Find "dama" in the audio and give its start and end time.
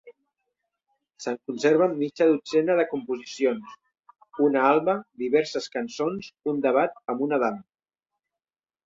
7.45-7.63